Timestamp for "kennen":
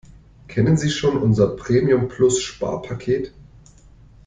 0.47-0.77